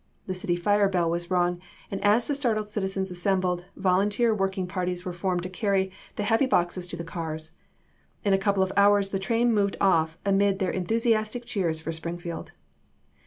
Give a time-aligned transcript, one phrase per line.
[0.25, 1.59] The city fire bell was rung,
[1.91, 6.47] and as the startled citizens assembled, volunteer working parties were formed to carry the heavy
[6.47, 7.51] boxes to the cars;
[8.25, 12.51] in a couple of hours" the train moved off, amid their enthusiastic cheers, for Springfield."